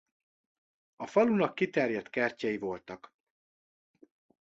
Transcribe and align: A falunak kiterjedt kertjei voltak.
A 0.95 1.07
falunak 1.07 1.55
kiterjedt 1.55 2.09
kertjei 2.09 2.57
voltak. 2.57 3.15